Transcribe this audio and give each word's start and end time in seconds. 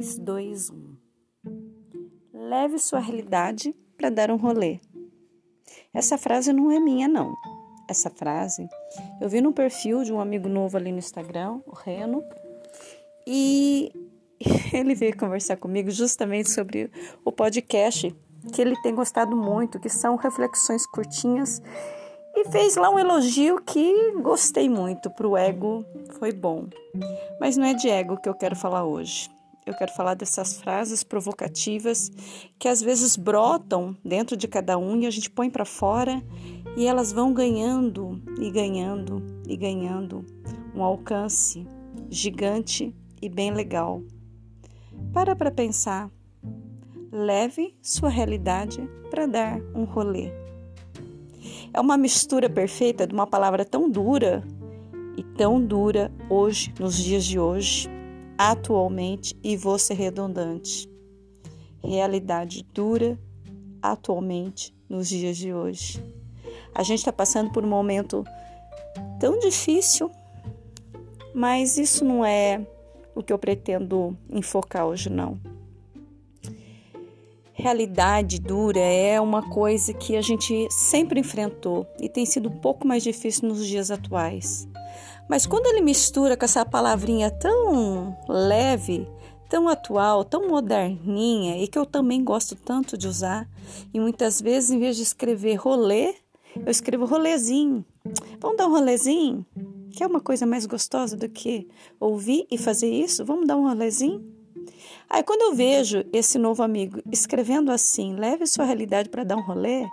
3, 0.00 0.18
2, 0.18 0.70
1. 0.70 0.96
Leve 2.32 2.78
sua 2.78 3.00
realidade 3.00 3.76
para 3.98 4.08
dar 4.08 4.30
um 4.30 4.36
rolê. 4.36 4.80
Essa 5.92 6.16
frase 6.16 6.54
não 6.54 6.70
é 6.70 6.80
minha, 6.80 7.06
não. 7.06 7.34
Essa 7.86 8.08
frase 8.08 8.66
eu 9.20 9.28
vi 9.28 9.42
no 9.42 9.52
perfil 9.52 10.02
de 10.02 10.10
um 10.10 10.18
amigo 10.18 10.48
novo 10.48 10.78
ali 10.78 10.90
no 10.90 10.96
Instagram, 10.96 11.60
o 11.66 11.74
Reno, 11.74 12.24
e 13.26 13.92
ele 14.72 14.94
veio 14.94 15.14
conversar 15.14 15.58
comigo 15.58 15.90
justamente 15.90 16.50
sobre 16.50 16.90
o 17.22 17.30
podcast 17.30 18.10
que 18.54 18.62
ele 18.62 18.80
tem 18.80 18.94
gostado 18.94 19.36
muito, 19.36 19.78
que 19.78 19.90
são 19.90 20.16
reflexões 20.16 20.86
curtinhas, 20.86 21.60
e 22.34 22.48
fez 22.48 22.74
lá 22.74 22.88
um 22.88 22.98
elogio 22.98 23.60
que 23.60 24.12
gostei 24.12 24.66
muito. 24.66 25.10
Para 25.10 25.28
o 25.28 25.36
ego 25.36 25.84
foi 26.18 26.32
bom. 26.32 26.68
Mas 27.38 27.58
não 27.58 27.66
é 27.66 27.74
de 27.74 27.90
ego 27.90 28.16
que 28.16 28.30
eu 28.30 28.34
quero 28.34 28.56
falar 28.56 28.86
hoje. 28.86 29.28
Eu 29.66 29.74
quero 29.74 29.92
falar 29.92 30.14
dessas 30.14 30.60
frases 30.60 31.04
provocativas 31.04 32.10
que 32.58 32.66
às 32.66 32.80
vezes 32.80 33.16
brotam 33.16 33.96
dentro 34.04 34.36
de 34.36 34.48
cada 34.48 34.78
um 34.78 35.00
e 35.00 35.06
a 35.06 35.10
gente 35.10 35.30
põe 35.30 35.50
para 35.50 35.64
fora 35.64 36.22
e 36.76 36.86
elas 36.86 37.12
vão 37.12 37.32
ganhando 37.32 38.22
e 38.40 38.50
ganhando 38.50 39.22
e 39.46 39.56
ganhando 39.56 40.24
um 40.74 40.82
alcance 40.82 41.66
gigante 42.08 42.94
e 43.20 43.28
bem 43.28 43.52
legal. 43.52 44.02
Para 45.12 45.36
para 45.36 45.50
pensar. 45.50 46.10
Leve 47.12 47.76
sua 47.82 48.08
realidade 48.08 48.88
para 49.10 49.26
dar 49.26 49.60
um 49.74 49.84
rolê. 49.84 50.30
É 51.72 51.80
uma 51.80 51.96
mistura 51.96 52.48
perfeita 52.48 53.06
de 53.06 53.12
uma 53.12 53.26
palavra 53.26 53.64
tão 53.64 53.90
dura 53.90 54.44
e 55.16 55.22
tão 55.22 55.60
dura 55.64 56.12
hoje, 56.28 56.72
nos 56.78 56.96
dias 56.96 57.24
de 57.24 57.38
hoje, 57.38 57.90
atualmente, 58.42 59.36
e 59.44 59.58
ser 59.78 59.92
redundante. 59.92 60.88
Realidade 61.84 62.64
dura 62.72 63.18
atualmente, 63.82 64.74
nos 64.88 65.10
dias 65.10 65.36
de 65.36 65.52
hoje. 65.52 66.02
A 66.74 66.82
gente 66.82 67.00
está 67.00 67.12
passando 67.12 67.52
por 67.52 67.62
um 67.62 67.68
momento 67.68 68.24
tão 69.20 69.38
difícil, 69.38 70.10
mas 71.34 71.76
isso 71.76 72.02
não 72.02 72.24
é 72.24 72.66
o 73.14 73.22
que 73.22 73.30
eu 73.30 73.38
pretendo 73.38 74.16
enfocar 74.30 74.86
hoje, 74.86 75.10
não. 75.10 75.38
Realidade 77.52 78.40
dura 78.40 78.80
é 78.80 79.20
uma 79.20 79.50
coisa 79.50 79.92
que 79.92 80.16
a 80.16 80.22
gente 80.22 80.66
sempre 80.70 81.20
enfrentou 81.20 81.86
e 82.00 82.08
tem 82.08 82.24
sido 82.24 82.48
um 82.48 82.58
pouco 82.58 82.88
mais 82.88 83.02
difícil 83.02 83.50
nos 83.50 83.66
dias 83.66 83.90
atuais. 83.90 84.66
Mas 85.30 85.46
quando 85.46 85.66
ele 85.66 85.80
mistura 85.80 86.36
com 86.36 86.44
essa 86.44 86.66
palavrinha 86.66 87.30
tão 87.30 88.18
leve, 88.28 89.08
tão 89.48 89.68
atual, 89.68 90.24
tão 90.24 90.48
moderninha 90.48 91.56
e 91.62 91.68
que 91.68 91.78
eu 91.78 91.86
também 91.86 92.24
gosto 92.24 92.56
tanto 92.56 92.98
de 92.98 93.06
usar, 93.06 93.48
e 93.94 94.00
muitas 94.00 94.40
vezes, 94.40 94.72
em 94.72 94.80
vez 94.80 94.96
de 94.96 95.04
escrever 95.04 95.54
rolê, 95.54 96.16
eu 96.56 96.68
escrevo 96.68 97.04
rolezinho. 97.04 97.84
Vamos 98.40 98.56
dar 98.56 98.66
um 98.66 98.72
rolezinho? 98.72 99.46
Que 99.92 100.02
é 100.02 100.06
uma 100.08 100.20
coisa 100.20 100.44
mais 100.44 100.66
gostosa 100.66 101.16
do 101.16 101.28
que 101.28 101.68
ouvir 102.00 102.44
e 102.50 102.58
fazer 102.58 102.90
isso? 102.90 103.24
Vamos 103.24 103.46
dar 103.46 103.56
um 103.56 103.68
rolezinho? 103.68 104.26
Aí 105.08 105.22
quando 105.22 105.42
eu 105.42 105.54
vejo 105.54 106.04
esse 106.12 106.38
novo 106.38 106.60
amigo 106.60 107.00
escrevendo 107.08 107.70
assim, 107.70 108.16
leve 108.16 108.48
sua 108.48 108.64
realidade 108.64 109.08
para 109.08 109.22
dar 109.22 109.36
um 109.36 109.46
rolê, 109.46 109.86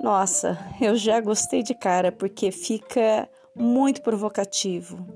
nossa, 0.00 0.56
eu 0.80 0.94
já 0.94 1.20
gostei 1.20 1.64
de 1.64 1.74
cara, 1.74 2.12
porque 2.12 2.52
fica 2.52 3.28
muito 3.56 4.02
provocativo. 4.02 5.06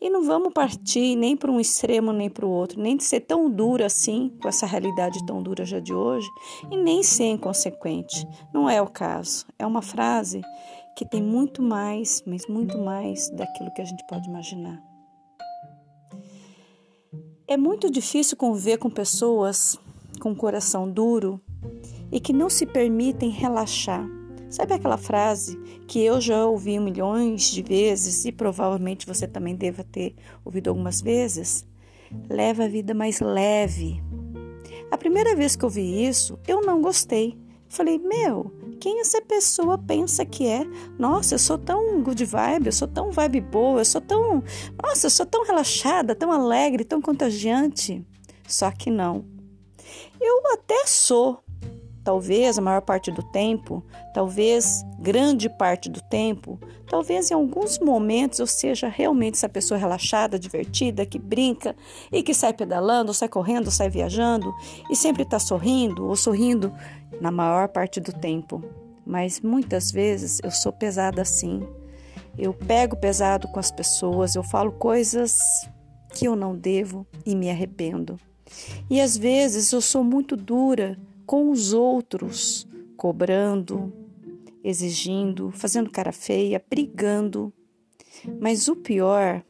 E 0.00 0.10
não 0.10 0.24
vamos 0.24 0.52
partir 0.52 1.16
nem 1.16 1.36
para 1.36 1.50
um 1.50 1.58
extremo 1.58 2.12
nem 2.12 2.28
para 2.28 2.46
o 2.46 2.50
outro, 2.50 2.80
nem 2.80 2.96
de 2.96 3.04
ser 3.04 3.20
tão 3.20 3.50
dura 3.50 3.86
assim, 3.86 4.30
com 4.40 4.48
essa 4.48 4.66
realidade 4.66 5.24
tão 5.26 5.42
dura 5.42 5.64
já 5.64 5.80
de 5.80 5.92
hoje, 5.92 6.28
e 6.70 6.76
nem 6.76 7.02
ser 7.02 7.30
inconsequente. 7.30 8.26
Não 8.52 8.68
é 8.68 8.80
o 8.80 8.86
caso. 8.86 9.46
É 9.58 9.66
uma 9.66 9.82
frase 9.82 10.42
que 10.96 11.04
tem 11.04 11.22
muito 11.22 11.62
mais, 11.62 12.22
mas 12.26 12.46
muito 12.46 12.78
mais 12.78 13.28
daquilo 13.30 13.72
que 13.72 13.82
a 13.82 13.84
gente 13.84 14.06
pode 14.06 14.28
imaginar. 14.28 14.82
É 17.48 17.56
muito 17.56 17.90
difícil 17.90 18.36
conviver 18.36 18.78
com 18.78 18.90
pessoas 18.90 19.78
com 20.20 20.34
coração 20.34 20.90
duro 20.90 21.40
e 22.10 22.18
que 22.18 22.32
não 22.32 22.48
se 22.48 22.66
permitem 22.66 23.30
relaxar 23.30 24.15
Sabe 24.56 24.72
aquela 24.72 24.96
frase 24.96 25.54
que 25.86 26.02
eu 26.02 26.18
já 26.18 26.46
ouvi 26.46 26.80
milhões 26.80 27.42
de 27.50 27.62
vezes 27.62 28.24
e 28.24 28.32
provavelmente 28.32 29.06
você 29.06 29.28
também 29.28 29.54
deva 29.54 29.84
ter 29.84 30.14
ouvido 30.42 30.70
algumas 30.70 31.02
vezes? 31.02 31.66
Leva 32.26 32.64
a 32.64 32.68
vida 32.68 32.94
mais 32.94 33.20
leve. 33.20 34.02
A 34.90 34.96
primeira 34.96 35.36
vez 35.36 35.56
que 35.56 35.62
eu 35.62 35.68
vi 35.68 36.06
isso, 36.06 36.38
eu 36.48 36.62
não 36.62 36.80
gostei. 36.80 37.38
Falei, 37.68 37.98
meu, 37.98 38.50
quem 38.80 38.98
essa 38.98 39.20
pessoa 39.20 39.76
pensa 39.76 40.24
que 40.24 40.46
é? 40.46 40.64
Nossa, 40.98 41.34
eu 41.34 41.38
sou 41.38 41.58
tão 41.58 42.02
good 42.02 42.24
vibe, 42.24 42.68
eu 42.68 42.72
sou 42.72 42.88
tão 42.88 43.12
vibe 43.12 43.42
boa, 43.42 43.82
eu 43.82 43.84
sou 43.84 44.00
tão. 44.00 44.42
Nossa, 44.82 45.06
eu 45.06 45.10
sou 45.10 45.26
tão 45.26 45.44
relaxada, 45.44 46.14
tão 46.14 46.32
alegre, 46.32 46.82
tão 46.82 47.02
contagiante. 47.02 48.02
Só 48.48 48.70
que 48.70 48.90
não. 48.90 49.26
Eu 50.18 50.40
até 50.54 50.86
sou, 50.86 51.42
talvez 52.06 52.56
a 52.56 52.62
maior 52.62 52.82
parte 52.82 53.10
do 53.10 53.20
tempo, 53.20 53.84
talvez 54.14 54.84
grande 54.96 55.50
parte 55.50 55.90
do 55.90 56.00
tempo, 56.00 56.56
talvez 56.88 57.32
em 57.32 57.34
alguns 57.34 57.80
momentos 57.80 58.38
eu 58.38 58.46
seja 58.46 58.86
realmente 58.86 59.34
essa 59.34 59.48
pessoa 59.48 59.76
relaxada, 59.76 60.38
divertida, 60.38 61.04
que 61.04 61.18
brinca 61.18 61.74
e 62.12 62.22
que 62.22 62.32
sai 62.32 62.52
pedalando, 62.52 63.12
sai 63.12 63.28
correndo, 63.28 63.72
sai 63.72 63.90
viajando 63.90 64.54
e 64.88 64.94
sempre 64.94 65.24
está 65.24 65.40
sorrindo 65.40 66.06
ou 66.06 66.14
sorrindo 66.14 66.72
na 67.20 67.32
maior 67.32 67.66
parte 67.66 67.98
do 67.98 68.12
tempo. 68.12 68.62
Mas 69.04 69.40
muitas 69.40 69.90
vezes 69.90 70.38
eu 70.44 70.52
sou 70.52 70.72
pesada 70.72 71.22
assim. 71.22 71.66
Eu 72.38 72.54
pego 72.54 72.96
pesado 72.96 73.48
com 73.48 73.58
as 73.58 73.72
pessoas, 73.72 74.36
eu 74.36 74.44
falo 74.44 74.70
coisas 74.70 75.68
que 76.14 76.28
eu 76.28 76.36
não 76.36 76.54
devo 76.54 77.04
e 77.26 77.34
me 77.34 77.50
arrependo. 77.50 78.16
E 78.88 79.00
às 79.00 79.16
vezes 79.16 79.72
eu 79.72 79.80
sou 79.80 80.04
muito 80.04 80.36
dura 80.36 80.96
com 81.26 81.50
os 81.50 81.72
outros, 81.72 82.66
cobrando, 82.96 83.92
exigindo, 84.62 85.50
fazendo 85.50 85.90
cara 85.90 86.12
feia, 86.12 86.64
brigando. 86.70 87.52
Mas 88.40 88.68
o 88.68 88.76
pior 88.76 89.44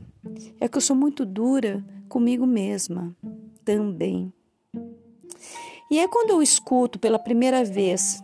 é 0.59 0.69
que 0.69 0.77
eu 0.77 0.81
sou 0.81 0.97
muito 0.97 1.25
dura 1.25 1.85
comigo 2.09 2.47
mesma 2.47 3.15
também. 3.65 4.33
E 5.91 5.99
é 5.99 6.09
quando 6.09 6.31
eu 6.31 6.43
escuto 6.43 6.99
pela 6.99 7.19
primeira 7.19 7.65
vez, 7.65 8.23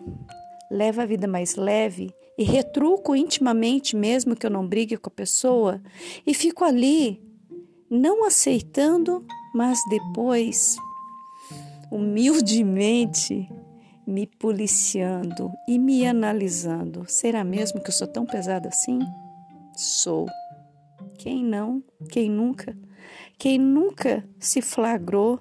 leva 0.70 1.02
a 1.02 1.06
vida 1.06 1.28
mais 1.28 1.54
leve 1.54 2.12
e 2.36 2.42
retruco 2.42 3.14
intimamente, 3.14 3.94
mesmo 3.94 4.34
que 4.34 4.44
eu 4.44 4.50
não 4.50 4.66
brigue 4.66 4.96
com 4.96 5.08
a 5.08 5.12
pessoa, 5.12 5.80
e 6.26 6.34
fico 6.34 6.64
ali, 6.64 7.22
não 7.88 8.24
aceitando, 8.24 9.24
mas 9.54 9.78
depois 9.88 10.76
humildemente 11.92 13.46
me 14.06 14.26
policiando 14.26 15.52
e 15.68 15.78
me 15.78 16.06
analisando. 16.06 17.04
Será 17.06 17.44
mesmo 17.44 17.82
que 17.82 17.90
eu 17.90 17.92
sou 17.92 18.06
tão 18.06 18.24
pesada 18.24 18.68
assim? 18.68 18.98
Sou. 19.76 20.26
Quem 21.18 21.44
não? 21.44 21.82
Quem 22.08 22.30
nunca? 22.30 22.74
Quem 23.38 23.58
nunca 23.58 24.24
se 24.38 24.62
flagrou, 24.62 25.38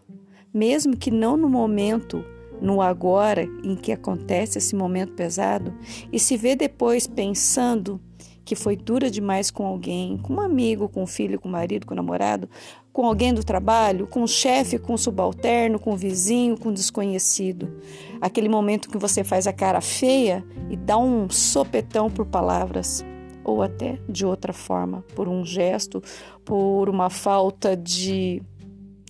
mesmo 0.53 0.97
que 0.97 1.09
não 1.09 1.37
no 1.37 1.49
momento, 1.49 2.23
no 2.61 2.81
agora 2.81 3.43
em 3.63 3.75
que 3.75 3.93
acontece 3.93 4.57
esse 4.57 4.75
momento 4.75 5.13
pesado, 5.13 5.73
e 6.11 6.19
se 6.19 6.35
vê 6.35 6.55
depois 6.55 7.07
pensando 7.07 7.99
que 8.43 8.55
foi 8.55 8.75
dura 8.75 9.09
demais 9.09 9.49
com 9.49 9.65
alguém, 9.65 10.17
com 10.17 10.33
um 10.33 10.41
amigo, 10.41 10.89
com 10.89 11.03
um 11.03 11.07
filho, 11.07 11.39
com 11.39 11.47
um 11.47 11.51
marido, 11.51 11.85
com 11.85 11.93
um 11.93 11.97
namorado, 11.97 12.49
com 12.93 13.05
alguém 13.05 13.33
do 13.33 13.43
trabalho, 13.43 14.05
com 14.05 14.23
o 14.23 14.27
chefe, 14.27 14.77
com 14.77 14.93
o 14.93 14.97
subalterno, 14.97 15.79
com 15.79 15.93
o 15.93 15.97
vizinho, 15.97 16.57
com 16.57 16.69
o 16.69 16.73
desconhecido. 16.73 17.79
Aquele 18.19 18.49
momento 18.49 18.89
que 18.89 18.97
você 18.97 19.23
faz 19.23 19.47
a 19.47 19.53
cara 19.53 19.81
feia 19.81 20.43
e 20.69 20.75
dá 20.75 20.97
um 20.97 21.29
sopetão 21.29 22.09
por 22.09 22.25
palavras, 22.25 23.03
ou 23.43 23.61
até 23.61 23.97
de 24.07 24.25
outra 24.25 24.53
forma, 24.53 25.03
por 25.15 25.27
um 25.27 25.45
gesto, 25.45 26.03
por 26.43 26.89
uma 26.89 27.09
falta 27.09 27.75
de 27.75 28.41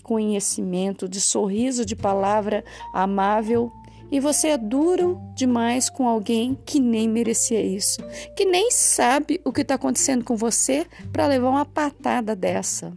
conhecimento, 0.03 1.09
de 1.09 1.19
sorriso, 1.19 1.85
de 1.85 1.95
palavra 1.95 2.63
amável. 2.93 3.71
E 4.11 4.19
você 4.19 4.49
é 4.49 4.57
duro 4.57 5.17
demais 5.35 5.89
com 5.89 6.07
alguém 6.07 6.57
que 6.65 6.81
nem 6.81 7.07
merecia 7.07 7.61
isso, 7.61 8.01
que 8.35 8.43
nem 8.43 8.69
sabe 8.69 9.39
o 9.45 9.53
que 9.53 9.61
está 9.61 9.75
acontecendo 9.75 10.25
com 10.25 10.35
você 10.35 10.85
para 11.13 11.27
levar 11.27 11.49
uma 11.49 11.65
patada 11.65 12.35
dessa. 12.35 12.93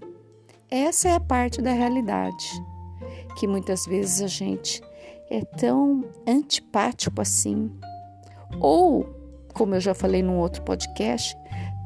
Essa 0.76 1.10
é 1.10 1.12
a 1.14 1.20
parte 1.20 1.62
da 1.62 1.70
realidade 1.70 2.50
que 3.38 3.46
muitas 3.46 3.86
vezes 3.86 4.20
a 4.20 4.26
gente 4.26 4.82
é 5.30 5.44
tão 5.44 6.04
antipático 6.26 7.20
assim, 7.20 7.70
ou, 8.58 9.04
como 9.54 9.76
eu 9.76 9.80
já 9.80 9.94
falei 9.94 10.20
num 10.20 10.36
outro 10.36 10.62
podcast, 10.62 11.36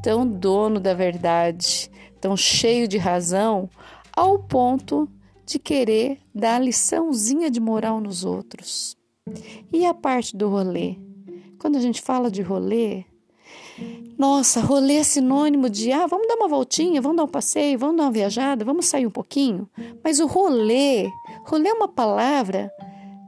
tão 0.02 0.26
dono 0.26 0.80
da 0.80 0.94
verdade, 0.94 1.90
tão 2.18 2.34
cheio 2.34 2.88
de 2.88 2.96
razão, 2.96 3.68
ao 4.10 4.38
ponto 4.38 5.06
de 5.44 5.58
querer 5.58 6.18
dar 6.34 6.58
liçãozinha 6.58 7.50
de 7.50 7.60
moral 7.60 8.00
nos 8.00 8.24
outros. 8.24 8.96
E 9.70 9.84
a 9.84 9.92
parte 9.92 10.34
do 10.34 10.48
rolê? 10.48 10.96
Quando 11.58 11.76
a 11.76 11.80
gente 11.82 12.00
fala 12.00 12.30
de 12.30 12.40
rolê, 12.40 13.04
nossa, 14.18 14.60
rolê 14.60 14.96
é 14.96 15.04
sinônimo 15.04 15.70
de 15.70 15.92
ah, 15.92 16.04
vamos 16.08 16.26
dar 16.26 16.34
uma 16.34 16.48
voltinha, 16.48 17.00
vamos 17.00 17.16
dar 17.16 17.22
um 17.22 17.28
passeio, 17.28 17.78
vamos 17.78 17.96
dar 17.96 18.02
uma 18.02 18.10
viajada, 18.10 18.64
vamos 18.64 18.86
sair 18.86 19.06
um 19.06 19.10
pouquinho. 19.10 19.70
Mas 20.02 20.18
o 20.18 20.26
rolê, 20.26 21.08
rolê 21.44 21.68
é 21.68 21.72
uma 21.72 21.86
palavra 21.86 22.68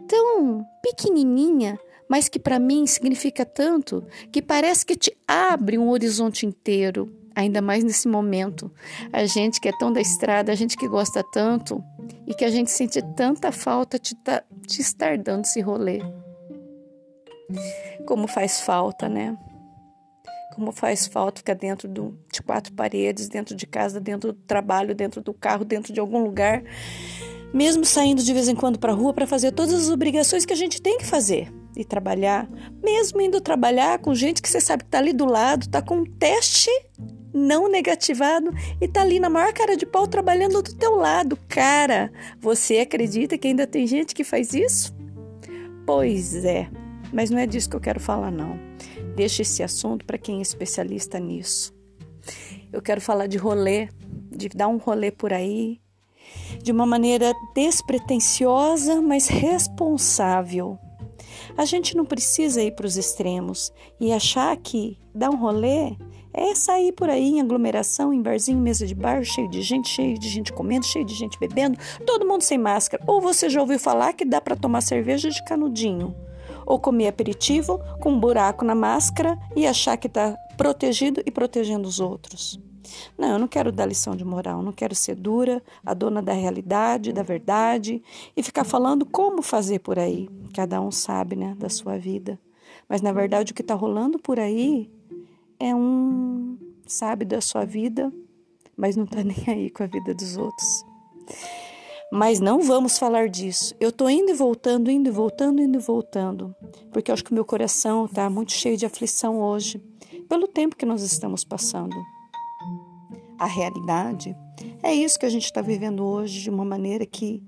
tão 0.09 0.67
pequenininha, 0.83 1.79
mas 2.09 2.29
que 2.29 2.41
para 2.41 2.59
mim 2.59 2.89
significa 2.89 3.47
tanto 3.47 4.05
que 4.33 4.43
parece 4.43 4.85
que 4.85 4.97
te 4.97 5.17
abre 5.29 5.79
um 5.79 5.91
horizonte 5.91 6.45
inteiro, 6.45 7.09
ainda 7.37 7.63
mais 7.63 7.85
nesse 7.85 8.09
momento. 8.09 8.69
A 9.13 9.25
gente 9.27 9.61
que 9.61 9.69
é 9.69 9.73
tão 9.79 9.93
da 9.93 10.01
estrada, 10.01 10.51
a 10.51 10.57
gente 10.57 10.77
que 10.77 10.89
gosta 10.89 11.23
tanto 11.23 11.81
e 12.27 12.35
que 12.35 12.45
a 12.45 12.51
gente 12.51 12.69
sente 12.69 13.01
tanta 13.15 13.53
falta 13.53 13.97
de, 13.97 14.17
tá, 14.17 14.43
de 14.67 14.81
estar 14.81 15.17
dando 15.17 15.45
esse 15.45 15.61
rolê. 15.61 16.01
Como 18.07 18.27
faz 18.27 18.61
falta, 18.61 19.09
né? 19.09 19.39
Como 20.55 20.73
faz 20.73 21.07
falta 21.07 21.39
ficar 21.39 21.55
dentro 21.55 21.89
do, 21.89 22.19
de 22.33 22.43
quatro 22.43 22.73
paredes, 22.73 23.29
dentro 23.29 23.55
de 23.55 23.67
casa, 23.67 24.01
dentro 24.01 24.33
do 24.33 24.39
trabalho, 24.41 24.95
dentro 24.95 25.21
do 25.21 25.33
carro, 25.33 25.65
dentro 25.65 25.93
de 25.93 26.01
algum 26.01 26.23
lugar, 26.23 26.63
mesmo 27.53 27.85
saindo 27.85 28.23
de 28.23 28.33
vez 28.33 28.49
em 28.49 28.55
quando 28.55 28.79
para 28.79 28.93
a 28.93 28.95
rua 28.95 29.13
para 29.13 29.27
fazer 29.27 29.53
todas 29.53 29.75
as 29.75 29.91
obrigações 29.91 30.45
que 30.45 30.53
a 30.53 30.57
gente 30.57 30.81
tem 30.81 30.99
que 30.99 31.07
fazer 31.07 31.53
e 31.77 31.85
trabalhar, 31.85 32.49
mesmo 32.83 33.21
indo 33.21 33.41
trabalhar 33.41 33.99
com 33.99 34.15
gente 34.15 34.43
que 34.43 34.49
você 34.49 34.61
sabe 34.61 34.83
que 34.83 34.89
está 34.89 34.99
ali 34.99 35.13
do 35.13 35.25
lado, 35.25 35.63
está 35.63 35.81
com 35.81 35.99
um 35.99 36.05
teste 36.05 36.71
não 37.33 37.71
negativado 37.71 38.51
e 38.81 38.85
está 38.85 39.03
ali 39.03 39.21
na 39.21 39.31
maior 39.31 39.53
cara 39.53 39.77
de 39.77 39.87
pau 39.87 40.07
trabalhando 40.07 40.63
do 40.63 40.75
teu 40.75 40.97
lado. 40.97 41.39
Cara, 41.49 42.13
você 42.41 42.81
acredita 42.81 43.39
que 43.39 43.49
ainda 43.49 43.67
tem 43.67 43.87
gente 43.87 44.15
que 44.15 44.25
faz 44.25 44.53
isso? 44.53 44.95
Pois 45.87 46.45
é, 46.45 46.69
mas 47.13 47.31
não 47.31 47.39
é 47.39 47.47
disso 47.47 47.71
que 47.71 47.77
eu 47.77 47.81
quero 47.81 48.01
falar 48.01 48.31
não. 48.31 48.70
Deixa 49.15 49.43
esse 49.43 49.63
assunto 49.63 50.05
para 50.05 50.19
quem 50.19 50.39
é 50.39 50.43
especialista 50.43 51.19
nisso. 51.19 51.75
Eu 52.73 52.81
quero 52.81 53.01
falar 53.01 53.27
de 53.27 53.37
rolê, 53.37 53.89
de 54.31 54.49
dar 54.49 54.69
um 54.69 54.77
rolê 54.77 55.11
por 55.11 55.33
aí, 55.33 55.81
de 56.63 56.71
uma 56.71 56.87
maneira 56.87 57.33
despretensiosa, 57.55 59.01
mas 59.01 59.29
responsável. 59.29 60.79
A 61.57 61.65
gente 61.65 61.97
não 61.97 62.05
precisa 62.05 62.63
ir 62.63 62.75
para 62.75 62.87
os 62.87 62.97
extremos 62.97 63.73
e 63.99 64.13
achar 64.13 64.57
que 64.57 64.99
dar 65.15 65.31
um 65.31 65.37
rolê 65.37 65.97
é 66.33 66.55
sair 66.55 66.93
por 66.93 67.11
aí 67.11 67.25
em 67.25 67.41
aglomeração, 67.41 68.13
em 68.13 68.23
barzinho, 68.23 68.59
mesa 68.59 68.87
de 68.87 68.95
bar, 68.95 69.25
cheio 69.25 69.49
de 69.49 69.63
gente, 69.63 69.89
cheio 69.89 70.17
de 70.17 70.29
gente 70.29 70.53
comendo, 70.53 70.87
cheio 70.87 71.05
de 71.05 71.15
gente 71.15 71.39
bebendo, 71.39 71.79
todo 72.07 72.27
mundo 72.27 72.43
sem 72.43 72.57
máscara. 72.57 73.03
Ou 73.07 73.21
você 73.21 73.49
já 73.51 73.61
ouviu 73.61 73.79
falar 73.79 74.13
que 74.13 74.25
dá 74.25 74.41
para 74.41 74.55
tomar 74.55 74.81
cerveja 74.81 75.29
de 75.29 75.45
canudinho? 75.45 76.15
Ou 76.71 76.79
comer 76.79 77.09
aperitivo 77.09 77.81
com 78.01 78.13
um 78.13 78.21
buraco 78.21 78.65
na 78.65 78.77
máscara 78.77 79.37
e 79.57 79.67
achar 79.67 79.97
que 79.97 80.07
está 80.07 80.37
protegido 80.57 81.21
e 81.27 81.29
protegendo 81.29 81.89
os 81.89 81.99
outros? 81.99 82.61
Não, 83.19 83.33
eu 83.33 83.39
não 83.41 83.49
quero 83.49 83.73
dar 83.73 83.87
lição 83.87 84.15
de 84.15 84.25
moral, 84.25 84.63
não 84.63 84.71
quero 84.71 84.95
ser 84.95 85.17
dura, 85.17 85.61
a 85.85 85.93
dona 85.93 86.23
da 86.23 86.33
realidade, 86.33 87.13
da 87.13 87.25
verdade 87.25 88.01
e 88.37 88.43
ficar 88.43 88.63
falando 88.63 89.05
como 89.05 89.43
fazer 89.43 89.81
por 89.81 89.99
aí. 89.99 90.29
Cada 90.55 90.81
um 90.81 90.93
sabe, 90.93 91.35
né, 91.35 91.57
da 91.59 91.69
sua 91.69 91.99
vida. 91.99 92.39
Mas 92.89 93.03
na 93.03 93.11
verdade 93.11 93.51
o 93.51 93.55
que 93.55 93.63
está 93.63 93.75
rolando 93.75 94.17
por 94.21 94.39
aí 94.39 94.89
é 95.59 95.75
um 95.75 96.57
sabe 96.87 97.25
da 97.25 97.41
sua 97.41 97.65
vida, 97.65 98.13
mas 98.77 98.95
não 98.95 99.07
está 99.07 99.23
nem 99.27 99.45
aí 99.49 99.71
com 99.71 99.83
a 99.83 99.87
vida 99.87 100.15
dos 100.15 100.37
outros. 100.37 100.85
Mas 102.13 102.41
não 102.41 102.61
vamos 102.61 102.99
falar 102.99 103.29
disso. 103.29 103.75
Eu 103.79 103.93
tô 103.93 104.09
indo 104.09 104.31
e 104.31 104.35
voltando, 104.35 104.91
indo 104.91 105.09
e 105.09 105.13
voltando, 105.13 105.63
indo 105.63 105.79
e 105.79 105.83
voltando, 105.83 106.55
porque 106.93 107.11
eu 107.11 107.15
acho 107.15 107.25
que 107.25 107.31
o 107.31 107.35
meu 107.35 107.45
coração 107.45 108.07
está 108.07 108.29
muito 108.29 108.53
cheio 108.53 108.77
de 108.77 108.85
aflição 108.85 109.41
hoje, 109.41 109.81
pelo 110.29 110.49
tempo 110.49 110.77
que 110.77 110.85
nós 110.85 111.03
estamos 111.03 111.45
passando 111.45 111.95
a 113.39 113.47
realidade. 113.47 114.37
É 114.83 114.93
isso 114.93 115.19
que 115.19 115.27
a 115.27 115.31
gente 115.31 115.45
está 115.45 115.63
vivendo 115.63 116.05
hoje 116.05 116.41
de 116.41 116.51
uma 116.51 116.65
maneira 116.65 117.07
que 117.07 117.43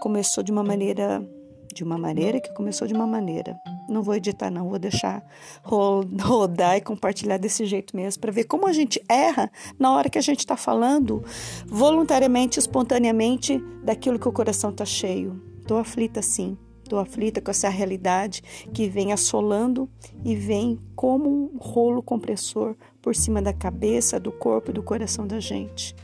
começou 0.00 0.42
de 0.42 0.52
uma 0.52 0.62
maneira 0.62 1.26
de 1.74 1.82
uma 1.82 1.98
maneira 1.98 2.40
que 2.40 2.54
começou 2.54 2.86
de 2.86 2.94
uma 2.94 3.06
maneira. 3.06 3.58
Não 3.88 4.02
vou 4.02 4.14
editar, 4.14 4.50
não, 4.50 4.68
vou 4.68 4.78
deixar 4.78 5.24
rodar 5.62 6.76
e 6.76 6.80
compartilhar 6.80 7.38
desse 7.38 7.64
jeito 7.66 7.94
mesmo, 7.94 8.20
para 8.20 8.32
ver 8.32 8.44
como 8.44 8.66
a 8.66 8.72
gente 8.72 9.02
erra 9.08 9.50
na 9.78 9.92
hora 9.92 10.08
que 10.08 10.18
a 10.18 10.22
gente 10.22 10.40
está 10.40 10.56
falando 10.56 11.22
voluntariamente, 11.66 12.58
espontaneamente, 12.58 13.62
daquilo 13.82 14.18
que 14.18 14.28
o 14.28 14.32
coração 14.32 14.70
está 14.70 14.84
cheio. 14.84 15.40
Estou 15.60 15.78
aflita 15.78 16.22
sim. 16.22 16.56
Estou 16.84 16.98
aflita 16.98 17.40
com 17.40 17.50
essa 17.50 17.70
realidade 17.70 18.42
que 18.74 18.88
vem 18.88 19.10
assolando 19.10 19.88
e 20.22 20.36
vem 20.36 20.78
como 20.94 21.30
um 21.30 21.56
rolo 21.58 22.02
compressor 22.02 22.76
por 23.00 23.16
cima 23.16 23.40
da 23.40 23.54
cabeça, 23.54 24.20
do 24.20 24.30
corpo 24.30 24.70
e 24.70 24.74
do 24.74 24.82
coração 24.82 25.26
da 25.26 25.40
gente. 25.40 25.96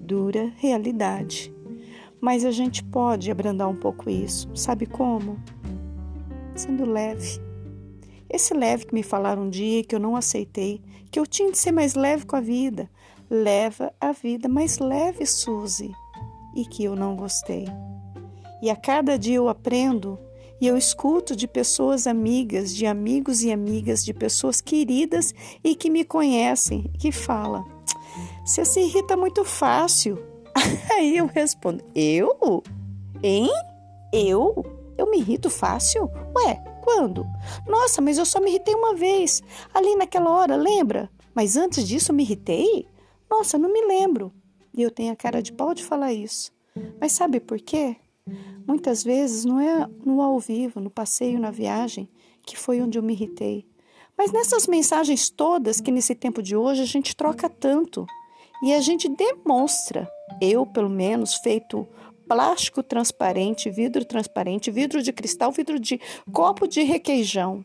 Dura 0.00 0.52
realidade. 0.56 1.54
Mas 2.20 2.44
a 2.44 2.50
gente 2.50 2.82
pode 2.82 3.30
abrandar 3.30 3.68
um 3.68 3.76
pouco 3.76 4.10
isso. 4.10 4.50
Sabe 4.56 4.86
como? 4.86 5.38
Sendo 6.54 6.84
leve. 6.84 7.40
Esse 8.30 8.54
leve 8.54 8.86
que 8.86 8.94
me 8.94 9.02
falaram 9.02 9.42
um 9.42 9.50
dia 9.50 9.84
que 9.84 9.94
eu 9.94 10.00
não 10.00 10.16
aceitei, 10.16 10.80
que 11.10 11.18
eu 11.18 11.26
tinha 11.26 11.50
de 11.50 11.58
ser 11.58 11.72
mais 11.72 11.94
leve 11.94 12.26
com 12.26 12.36
a 12.36 12.40
vida. 12.40 12.88
Leva 13.30 13.92
a 14.00 14.12
vida 14.12 14.48
mais 14.48 14.78
leve, 14.78 15.26
Suzy. 15.26 15.92
E 16.54 16.64
que 16.64 16.84
eu 16.84 16.94
não 16.94 17.16
gostei. 17.16 17.66
E 18.62 18.70
a 18.70 18.76
cada 18.76 19.18
dia 19.18 19.36
eu 19.36 19.48
aprendo 19.48 20.18
e 20.60 20.66
eu 20.66 20.76
escuto 20.76 21.36
de 21.36 21.46
pessoas 21.46 22.06
amigas, 22.06 22.74
de 22.74 22.86
amigos 22.86 23.42
e 23.42 23.52
amigas, 23.52 24.04
de 24.04 24.14
pessoas 24.14 24.60
queridas 24.60 25.34
e 25.62 25.74
que 25.74 25.90
me 25.90 26.04
conhecem, 26.04 26.90
que 26.98 27.12
falam: 27.12 27.64
Você 28.44 28.64
se 28.64 28.80
irrita 28.80 29.16
muito 29.16 29.44
fácil. 29.44 30.18
Aí 30.92 31.16
eu 31.16 31.26
respondo: 31.26 31.84
Eu? 31.94 32.62
Hein? 33.22 33.50
Eu? 34.12 34.73
Eu 34.96 35.10
me 35.10 35.18
irrito 35.18 35.50
fácil? 35.50 36.10
Ué, 36.36 36.62
quando? 36.82 37.26
Nossa, 37.66 38.00
mas 38.00 38.18
eu 38.18 38.24
só 38.24 38.40
me 38.40 38.50
irritei 38.50 38.74
uma 38.74 38.94
vez, 38.94 39.42
ali 39.72 39.94
naquela 39.96 40.30
hora, 40.30 40.56
lembra? 40.56 41.10
Mas 41.34 41.56
antes 41.56 41.86
disso 41.86 42.12
eu 42.12 42.14
me 42.14 42.22
irritei? 42.22 42.86
Nossa, 43.28 43.58
não 43.58 43.72
me 43.72 43.84
lembro. 43.86 44.32
E 44.76 44.82
eu 44.82 44.90
tenho 44.90 45.12
a 45.12 45.16
cara 45.16 45.42
de 45.42 45.52
pau 45.52 45.74
de 45.74 45.84
falar 45.84 46.12
isso. 46.12 46.52
Mas 47.00 47.12
sabe 47.12 47.40
por 47.40 47.60
quê? 47.60 47.96
Muitas 48.66 49.04
vezes 49.04 49.44
não 49.44 49.60
é 49.60 49.86
no 50.04 50.20
ao 50.22 50.38
vivo, 50.38 50.80
no 50.80 50.90
passeio, 50.90 51.38
na 51.38 51.50
viagem, 51.50 52.08
que 52.42 52.56
foi 52.56 52.80
onde 52.80 52.98
eu 52.98 53.02
me 53.02 53.12
irritei. 53.12 53.66
Mas 54.16 54.32
nessas 54.32 54.66
mensagens 54.66 55.28
todas 55.28 55.80
que 55.80 55.90
nesse 55.90 56.14
tempo 56.14 56.42
de 56.42 56.56
hoje 56.56 56.82
a 56.82 56.86
gente 56.86 57.16
troca 57.16 57.48
tanto 57.48 58.06
e 58.62 58.72
a 58.72 58.80
gente 58.80 59.08
demonstra, 59.08 60.08
eu 60.40 60.64
pelo 60.64 60.88
menos, 60.88 61.34
feito 61.34 61.86
plástico 62.28 62.82
transparente, 62.82 63.70
vidro 63.70 64.04
transparente, 64.04 64.70
vidro 64.70 65.02
de 65.02 65.12
cristal, 65.12 65.52
vidro 65.52 65.78
de 65.78 66.00
copo 66.32 66.66
de 66.66 66.82
requeijão. 66.82 67.64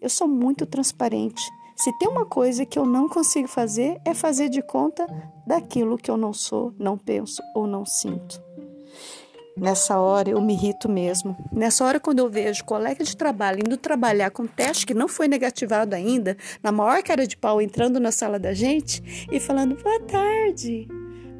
Eu 0.00 0.10
sou 0.10 0.28
muito 0.28 0.66
transparente. 0.66 1.42
Se 1.76 1.92
tem 1.98 2.08
uma 2.08 2.24
coisa 2.24 2.64
que 2.64 2.78
eu 2.78 2.86
não 2.86 3.08
consigo 3.08 3.48
fazer 3.48 4.00
é 4.04 4.14
fazer 4.14 4.48
de 4.48 4.62
conta 4.62 5.06
daquilo 5.46 5.98
que 5.98 6.10
eu 6.10 6.16
não 6.16 6.32
sou, 6.32 6.72
não 6.78 6.96
penso 6.96 7.42
ou 7.54 7.66
não 7.66 7.84
sinto. 7.84 8.42
Nessa 9.56 9.98
hora 9.98 10.30
eu 10.30 10.40
me 10.40 10.52
irrito 10.52 10.88
mesmo. 10.88 11.36
Nessa 11.52 11.84
hora, 11.84 12.00
quando 12.00 12.18
eu 12.18 12.28
vejo 12.28 12.64
colega 12.64 13.04
de 13.04 13.16
trabalho 13.16 13.60
indo 13.64 13.76
trabalhar 13.76 14.30
com 14.30 14.46
teste 14.46 14.84
que 14.84 14.94
não 14.94 15.06
foi 15.06 15.28
negativado 15.28 15.94
ainda, 15.94 16.36
na 16.62 16.72
maior 16.72 17.02
cara 17.02 17.26
de 17.26 17.36
pau 17.36 17.62
entrando 17.62 18.00
na 18.00 18.10
sala 18.10 18.38
da 18.38 18.52
gente 18.52 19.26
e 19.30 19.38
falando 19.38 19.80
boa 19.80 20.00
tarde. 20.00 20.88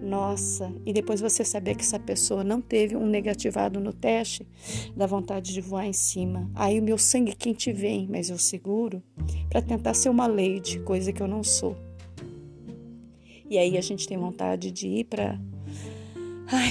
Nossa, 0.04 0.70
e 0.84 0.92
depois 0.92 1.22
você 1.22 1.42
saber 1.42 1.74
que 1.76 1.80
essa 1.80 1.98
pessoa 1.98 2.44
não 2.44 2.60
teve 2.60 2.94
um 2.94 3.06
negativado 3.06 3.80
no 3.80 3.90
teste, 3.90 4.46
dá 4.94 5.06
vontade 5.06 5.54
de 5.54 5.62
voar 5.62 5.86
em 5.86 5.94
cima. 5.94 6.50
Aí 6.54 6.78
o 6.78 6.82
meu 6.82 6.98
sangue 6.98 7.34
quente 7.34 7.72
vem, 7.72 8.06
mas 8.06 8.28
eu 8.28 8.36
seguro 8.36 9.02
para 9.48 9.62
tentar 9.62 9.94
ser 9.94 10.10
uma 10.10 10.26
lady, 10.26 10.78
coisa 10.80 11.10
que 11.10 11.22
eu 11.22 11.26
não 11.26 11.42
sou. 11.42 11.74
E 13.48 13.56
aí 13.56 13.78
a 13.78 13.80
gente 13.80 14.06
tem 14.06 14.18
vontade 14.18 14.70
de 14.70 14.88
ir 14.88 15.04
para 15.04 15.40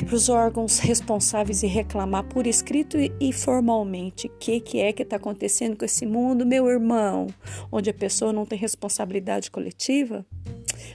para 0.05 0.15
os 0.15 0.29
órgãos 0.29 0.77
responsáveis 0.77 1.63
e 1.63 1.67
reclamar 1.67 2.23
por 2.25 2.45
escrito 2.45 2.95
e 3.19 3.33
formalmente 3.33 4.27
o 4.27 4.29
que, 4.37 4.59
que 4.59 4.79
é 4.79 4.93
que 4.93 5.01
está 5.01 5.15
acontecendo 5.15 5.75
com 5.75 5.83
esse 5.83 6.05
mundo, 6.05 6.45
meu 6.45 6.69
irmão, 6.69 7.25
onde 7.71 7.89
a 7.89 7.93
pessoa 7.93 8.31
não 8.31 8.45
tem 8.45 8.59
responsabilidade 8.59 9.49
coletiva. 9.49 10.23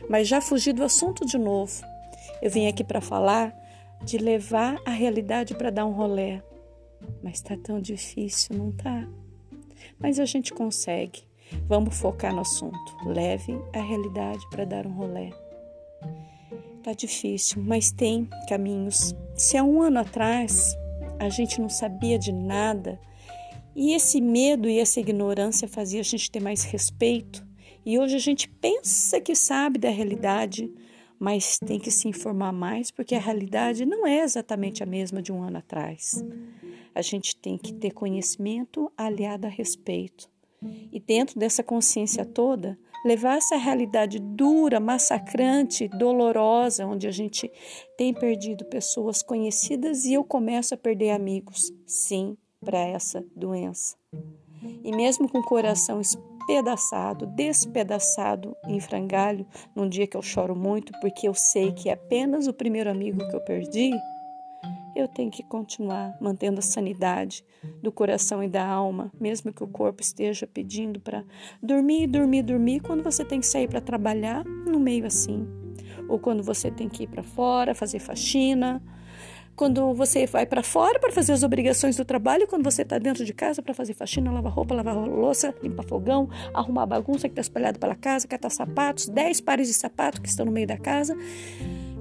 Mas 0.08 0.28
já 0.28 0.40
fugi 0.40 0.72
do 0.72 0.84
assunto 0.84 1.26
de 1.26 1.36
novo. 1.36 1.82
Eu 2.40 2.50
vim 2.50 2.66
aqui 2.66 2.84
para 2.84 3.00
falar 3.00 3.54
de 4.04 4.18
levar 4.18 4.80
a 4.84 4.90
realidade 4.90 5.54
para 5.54 5.70
dar 5.70 5.86
um 5.86 5.92
rolé. 5.92 6.42
Mas 7.22 7.34
está 7.34 7.56
tão 7.56 7.80
difícil, 7.80 8.56
não 8.56 8.72
tá? 8.72 9.08
Mas 9.98 10.18
a 10.18 10.24
gente 10.24 10.52
consegue. 10.52 11.22
Vamos 11.66 11.98
focar 11.98 12.34
no 12.34 12.40
assunto. 12.40 12.96
Leve 13.06 13.58
a 13.74 13.80
realidade 13.80 14.44
para 14.50 14.64
dar 14.64 14.86
um 14.86 14.92
rolé. 14.92 15.30
Tá 16.82 16.92
difícil, 16.92 17.62
mas 17.62 17.90
tem 17.90 18.28
caminhos. 18.48 19.14
Se 19.34 19.56
há 19.56 19.64
um 19.64 19.82
ano 19.82 20.00
atrás 20.00 20.76
a 21.18 21.28
gente 21.28 21.60
não 21.60 21.68
sabia 21.68 22.18
de 22.18 22.32
nada 22.32 23.00
e 23.80 23.94
esse 23.94 24.20
medo 24.20 24.68
e 24.68 24.80
essa 24.80 24.98
ignorância 24.98 25.68
fazia 25.68 26.00
a 26.00 26.04
gente 26.04 26.30
ter 26.30 26.40
mais 26.40 26.64
respeito, 26.64 27.46
e 27.86 27.96
hoje 27.96 28.16
a 28.16 28.18
gente 28.18 28.48
pensa 28.48 29.20
que 29.20 29.36
sabe 29.36 29.78
da 29.78 29.88
realidade, 29.88 30.68
mas 31.18 31.58
tem 31.58 31.78
que 31.78 31.90
se 31.90 32.08
informar 32.08 32.52
mais 32.52 32.90
porque 32.90 33.14
a 33.14 33.20
realidade 33.20 33.84
não 33.84 34.06
é 34.06 34.20
exatamente 34.20 34.82
a 34.82 34.86
mesma 34.86 35.20
de 35.20 35.32
um 35.32 35.42
ano 35.42 35.58
atrás. 35.58 36.24
A 36.94 37.02
gente 37.02 37.36
tem 37.36 37.56
que 37.56 37.72
ter 37.72 37.92
conhecimento 37.92 38.90
aliado 38.96 39.46
a 39.46 39.50
respeito. 39.50 40.30
E 40.92 40.98
dentro 40.98 41.38
dessa 41.38 41.62
consciência 41.62 42.24
toda, 42.24 42.78
levar 43.04 43.36
essa 43.36 43.56
realidade 43.56 44.18
dura, 44.18 44.80
massacrante, 44.80 45.88
dolorosa, 45.88 46.86
onde 46.86 47.06
a 47.06 47.12
gente 47.12 47.50
tem 47.96 48.12
perdido 48.12 48.64
pessoas 48.64 49.22
conhecidas 49.22 50.04
e 50.04 50.14
eu 50.14 50.24
começo 50.24 50.74
a 50.74 50.76
perder 50.76 51.10
amigos, 51.10 51.72
sim, 51.86 52.36
para 52.64 52.78
essa 52.78 53.24
doença. 53.36 53.96
E 54.82 54.90
mesmo 54.90 55.28
com 55.28 55.38
o 55.38 55.44
coração 55.44 56.00
despedaçado, 56.48 57.26
despedaçado 57.26 58.56
em 58.66 58.80
frangalho, 58.80 59.46
num 59.76 59.86
dia 59.86 60.06
que 60.06 60.16
eu 60.16 60.22
choro 60.22 60.56
muito 60.56 60.98
porque 60.98 61.28
eu 61.28 61.34
sei 61.34 61.72
que 61.72 61.90
é 61.90 61.92
apenas 61.92 62.46
o 62.46 62.54
primeiro 62.54 62.90
amigo 62.90 63.28
que 63.28 63.36
eu 63.36 63.40
perdi, 63.42 63.92
eu 64.96 65.06
tenho 65.06 65.30
que 65.30 65.42
continuar 65.42 66.16
mantendo 66.18 66.58
a 66.58 66.62
sanidade 66.62 67.44
do 67.82 67.92
coração 67.92 68.42
e 68.42 68.48
da 68.48 68.66
alma, 68.66 69.12
mesmo 69.20 69.52
que 69.52 69.62
o 69.62 69.68
corpo 69.68 70.00
esteja 70.00 70.46
pedindo 70.46 70.98
para 70.98 71.22
dormir, 71.62 72.06
dormir, 72.06 72.42
dormir, 72.42 72.80
quando 72.80 73.04
você 73.04 73.24
tem 73.24 73.40
que 73.40 73.46
sair 73.46 73.68
para 73.68 73.80
trabalhar 73.80 74.42
no 74.44 74.80
meio 74.80 75.06
assim, 75.06 75.46
ou 76.08 76.18
quando 76.18 76.42
você 76.42 76.70
tem 76.70 76.88
que 76.88 77.04
ir 77.04 77.08
para 77.08 77.22
fora, 77.22 77.74
fazer 77.74 77.98
faxina, 77.98 78.82
quando 79.58 79.92
você 79.92 80.24
vai 80.24 80.46
para 80.46 80.62
fora 80.62 81.00
para 81.00 81.10
fazer 81.10 81.32
as 81.32 81.42
obrigações 81.42 81.96
do 81.96 82.04
trabalho, 82.04 82.46
quando 82.46 82.62
você 82.62 82.82
está 82.82 82.96
dentro 82.96 83.24
de 83.24 83.34
casa 83.34 83.60
para 83.60 83.74
fazer 83.74 83.92
faxina, 83.92 84.30
lavar 84.30 84.52
roupa, 84.52 84.72
lavar 84.72 84.96
louça, 84.96 85.52
limpar 85.60 85.84
fogão, 85.84 86.30
arrumar 86.54 86.84
a 86.84 86.86
bagunça 86.86 87.28
que 87.28 87.32
está 87.32 87.40
espalhada 87.40 87.76
pela 87.76 87.96
casa, 87.96 88.28
catar 88.28 88.50
sapatos, 88.50 89.08
dez 89.08 89.40
pares 89.40 89.66
de 89.66 89.74
sapatos 89.74 90.20
que 90.20 90.28
estão 90.28 90.46
no 90.46 90.52
meio 90.52 90.68
da 90.68 90.78
casa. 90.78 91.16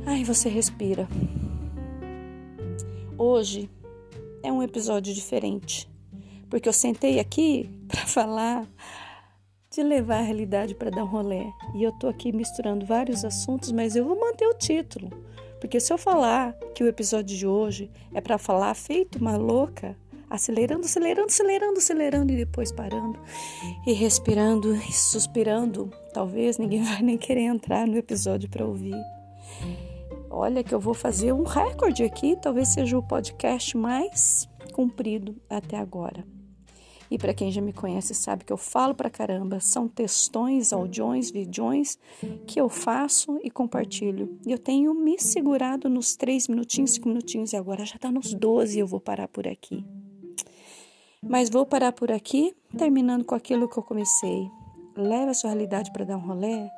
Ai, 0.06 0.24
você 0.24 0.48
respira. 0.50 1.08
Hoje 3.18 3.68
é 4.44 4.52
um 4.52 4.62
episódio 4.62 5.12
diferente, 5.12 5.90
porque 6.52 6.70
eu 6.70 6.74
sentei 6.74 7.20
aqui 7.20 7.72
para 7.90 8.06
falar 8.06 8.68
de 9.72 9.82
levar 9.82 10.20
a 10.20 10.22
realidade 10.22 10.76
para 10.76 10.92
dar 10.92 11.04
um 11.04 11.08
rolê. 11.08 11.44
E 11.76 11.82
eu 11.82 11.92
tô 11.94 12.08
aqui 12.08 12.32
misturando 12.32 12.86
vários 12.86 13.26
assuntos, 13.26 13.72
mas 13.72 13.96
eu 13.96 14.06
vou 14.06 14.20
manter 14.20 14.46
o 14.46 14.54
título 14.54 15.10
porque 15.60 15.80
se 15.80 15.92
eu 15.92 15.98
falar 15.98 16.54
que 16.74 16.84
o 16.84 16.88
episódio 16.88 17.36
de 17.36 17.48
hoje 17.48 17.90
é 18.14 18.22
para 18.22 18.38
falar 18.38 18.74
feito 18.74 19.18
uma 19.20 19.38
louca, 19.38 19.98
acelerando, 20.30 20.86
acelerando, 20.86 21.28
acelerando, 21.28 21.78
acelerando 21.78 22.34
e 22.34 22.38
depois 22.38 22.72
parando 22.72 23.20
e 23.86 23.94
respirando 23.94 24.76
e 24.76 24.92
suspirando, 24.92 25.92
talvez 26.14 26.58
ninguém 26.58 26.84
vai 26.86 27.02
nem 27.02 27.18
querer 27.18 27.44
entrar 27.44 27.88
no 27.88 27.98
episódio 27.98 28.50
para 28.50 28.66
ouvir. 28.66 28.96
Olha 30.30 30.64
que 30.64 30.74
eu 30.74 30.80
vou 30.80 30.94
fazer 30.94 31.32
um 31.32 31.44
recorde 31.44 32.04
aqui, 32.04 32.38
talvez 32.42 32.70
seja 32.70 32.98
o 32.98 33.04
podcast 33.04 33.76
mais 33.76 34.48
comprido 34.74 35.36
até 35.50 35.78
agora. 35.78 36.37
E 37.10 37.18
para 37.18 37.34
quem 37.34 37.52
já 37.52 37.62
me 37.62 37.72
conhece 37.72 38.14
sabe 38.14 38.44
que 38.44 38.52
eu 38.52 38.58
falo 38.58 38.94
pra 38.94 39.10
caramba, 39.10 39.60
são 39.60 39.88
textões, 39.88 40.74
audiões, 40.74 41.32
videões 41.32 41.98
que 42.46 42.60
eu 42.60 42.68
faço 42.68 43.40
e 43.44 43.50
compartilho. 43.50 44.38
E 44.46 44.52
eu 44.52 44.60
tenho 44.60 44.94
me 44.94 45.20
segurado 45.20 45.90
nos 45.90 46.16
três 46.16 46.48
minutinhos, 46.48 46.92
cinco 46.92 47.08
minutinhos 47.08 47.54
e 47.54 47.56
agora 47.56 47.86
já 47.86 47.98
tá 47.98 48.12
nos 48.12 48.34
12 48.34 48.78
e 48.78 48.80
eu 48.80 48.88
vou 48.88 49.00
parar 49.00 49.28
por 49.28 49.48
aqui. 49.48 49.86
Mas 51.22 51.50
vou 51.50 51.66
parar 51.66 51.92
por 51.92 52.12
aqui, 52.12 52.56
terminando 52.78 53.26
com 53.26 53.36
aquilo 53.36 53.68
que 53.68 53.78
eu 53.78 53.84
comecei. 53.84 54.50
Leve 54.96 55.32
a 55.32 55.34
sua 55.34 55.52
realidade 55.52 55.92
para 55.92 56.06
dar 56.06 56.18
um 56.18 56.26
rolê 56.26 56.70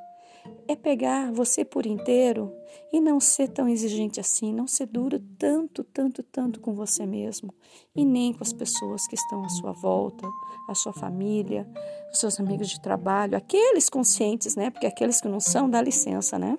é 0.68 0.76
pegar 0.76 1.32
você 1.32 1.66
por 1.66 1.86
inteiro 1.86 2.54
e 2.92 3.00
não 3.00 3.20
ser 3.20 3.48
tão 3.50 3.68
exigente 3.68 4.20
assim, 4.20 4.54
não 4.54 4.68
ser 4.68 4.86
duro 4.86 5.20
tanto, 5.38 5.84
tanto, 5.84 6.22
tanto 6.24 6.60
com 6.60 6.74
você 6.74 7.06
mesmo 7.06 7.54
e 7.96 8.06
nem 8.06 8.34
com 8.34 8.44
as 8.44 8.54
pessoas 8.54 9.08
que 9.08 9.16
estão 9.16 9.44
à 9.44 9.50
sua 9.50 9.72
volta, 9.72 10.28
a 10.70 10.76
sua 10.76 10.94
família, 10.94 11.68
os 12.12 12.20
seus 12.20 12.40
amigos 12.40 12.70
de 12.70 12.80
trabalho, 12.80 13.36
aqueles 13.36 13.90
conscientes, 13.90 14.56
né? 14.56 14.70
Porque 14.70 14.86
aqueles 14.86 15.20
que 15.20 15.28
não 15.28 15.40
são, 15.40 15.70
dá 15.70 15.82
licença, 15.82 16.38
né? 16.38 16.58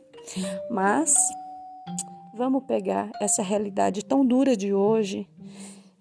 Mas 0.71 1.15
vamos 2.35 2.65
pegar 2.65 3.11
essa 3.21 3.43
realidade 3.43 4.05
tão 4.05 4.25
dura 4.25 4.57
de 4.57 4.73
hoje 4.73 5.29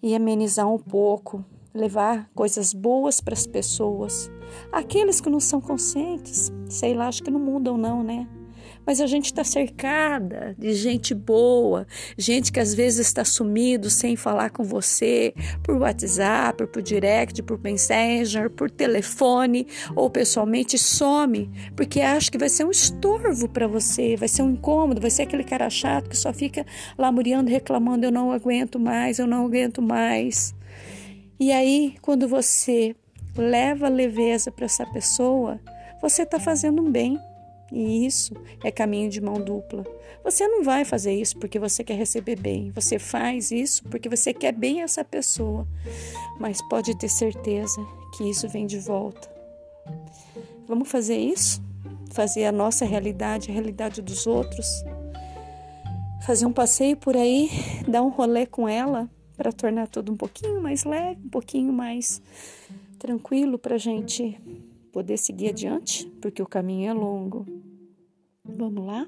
e 0.02 0.16
amenizar 0.16 0.68
um 0.68 0.80
pouco, 0.80 1.44
levar 1.80 2.30
coisas 2.36 2.74
boas 2.74 3.22
para 3.22 3.34
as 3.34 3.48
pessoas 3.48 4.30
Aqueles 4.72 5.20
que 5.20 5.30
não 5.30 5.40
são 5.40 5.60
conscientes, 5.60 6.52
sei 6.70 6.94
lá, 6.94 7.08
acho 7.08 7.24
que 7.24 7.32
não 7.32 7.40
mudam 7.40 7.78
não, 7.78 8.04
né? 8.04 8.28
Mas 8.86 9.02
a 9.02 9.08
gente 9.08 9.26
está 9.26 9.44
cercada 9.44 10.56
de 10.58 10.74
gente 10.74 11.14
boa, 11.14 11.86
gente 12.18 12.52
que 12.52 12.60
às 12.60 12.74
vezes 12.74 13.08
está 13.08 13.24
sumido 13.24 13.90
sem 13.90 14.16
falar 14.16 14.50
com 14.50 14.64
você 14.64 15.34
por 15.64 15.78
WhatsApp, 15.78 16.66
por 16.68 16.82
direct, 16.82 17.44
por 17.44 17.60
Messenger, 17.60 18.50
por 18.50 18.70
telefone 18.70 19.68
ou 19.96 20.10
pessoalmente 20.10 20.78
some, 20.78 21.52
porque 21.76 22.02
acha 22.02 22.32
que 22.32 22.38
vai 22.38 22.50
ser 22.50 22.66
um 22.66 22.72
estorvo 22.72 23.48
para 23.48 23.68
você, 23.68 24.16
vai 24.16 24.28
ser 24.28 24.42
um 24.42 24.52
incômodo, 24.52 25.02
vai 25.02 25.12
ser 25.12 25.24
aquele 25.24 25.44
cara 25.44 25.70
chato 25.70 26.10
que 26.10 26.18
só 26.18 26.34
fica 26.34 26.66
lamuriando, 26.98 27.50
reclamando: 27.50 28.06
eu 28.06 28.12
não 28.12 28.32
aguento 28.32 28.80
mais, 28.80 29.20
eu 29.20 29.28
não 29.28 29.46
aguento 29.46 29.82
mais. 29.82 30.56
E 31.40 31.54
aí, 31.54 31.96
quando 32.02 32.28
você 32.28 32.94
leva 33.38 33.88
leveza 33.88 34.52
para 34.52 34.66
essa 34.66 34.86
pessoa, 34.86 35.58
você 36.02 36.24
está 36.24 36.38
fazendo 36.38 36.82
um 36.82 36.92
bem. 36.92 37.18
E 37.72 38.06
isso 38.06 38.34
é 38.62 38.70
caminho 38.70 39.10
de 39.10 39.22
mão 39.22 39.36
dupla. 39.36 39.86
Você 40.22 40.46
não 40.46 40.64
vai 40.64 40.84
fazer 40.84 41.14
isso 41.14 41.38
porque 41.38 41.58
você 41.58 41.82
quer 41.82 41.94
receber 41.94 42.36
bem. 42.36 42.72
Você 42.72 43.00
faz 43.00 43.52
isso 43.52 43.84
porque 43.86 44.10
você 44.10 44.34
quer 44.34 44.52
bem 44.52 44.82
essa 44.82 45.02
pessoa. 45.02 45.66
Mas 46.38 46.62
pode 46.68 46.98
ter 46.98 47.08
certeza 47.08 47.80
que 48.18 48.30
isso 48.30 48.50
vem 48.50 48.66
de 48.66 48.78
volta. 48.78 49.32
Vamos 50.68 50.90
fazer 50.90 51.18
isso? 51.18 51.62
Fazer 52.12 52.46
a 52.46 52.52
nossa 52.52 52.84
realidade, 52.84 53.50
a 53.50 53.54
realidade 53.54 54.02
dos 54.02 54.28
outros? 54.28 54.84
Fazer 56.26 56.46
um 56.46 56.52
passeio 56.52 56.98
por 56.98 57.16
aí, 57.16 57.50
dar 57.88 58.02
um 58.02 58.10
rolê 58.10 58.46
com 58.46 58.68
ela 58.68 59.10
para 59.40 59.54
tornar 59.54 59.88
tudo 59.88 60.12
um 60.12 60.18
pouquinho 60.18 60.62
mais 60.62 60.84
leve, 60.84 61.22
um 61.24 61.30
pouquinho 61.30 61.72
mais 61.72 62.22
tranquilo 63.00 63.58
para 63.58 63.76
a 63.76 63.78
gente 63.78 64.38
poder 64.92 65.16
seguir 65.16 65.48
adiante, 65.48 66.06
porque 66.22 66.42
o 66.42 66.46
caminho 66.46 66.90
é 66.90 66.94
longo. 66.94 67.46
Vamos 68.44 68.86
lá? 68.86 69.08